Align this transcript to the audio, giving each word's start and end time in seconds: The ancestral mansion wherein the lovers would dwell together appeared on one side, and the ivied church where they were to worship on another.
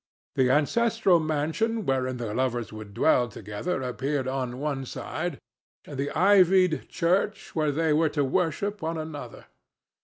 The 0.33 0.49
ancestral 0.49 1.19
mansion 1.19 1.85
wherein 1.85 2.17
the 2.17 2.33
lovers 2.33 2.73
would 2.73 2.95
dwell 2.95 3.27
together 3.29 3.83
appeared 3.83 4.27
on 4.27 4.57
one 4.57 4.83
side, 4.83 5.37
and 5.85 5.95
the 5.95 6.09
ivied 6.17 6.89
church 6.89 7.53
where 7.53 7.71
they 7.71 7.93
were 7.93 8.09
to 8.09 8.23
worship 8.25 8.81
on 8.81 8.97
another. 8.97 9.45